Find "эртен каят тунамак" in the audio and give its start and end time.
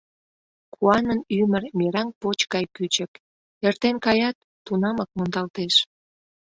3.67-5.09